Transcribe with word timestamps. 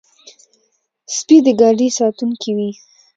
سپي 1.15 1.37
د 1.45 1.47
ګاډي 1.59 1.87
ساتونکي 1.99 2.51
وي. 2.57 2.71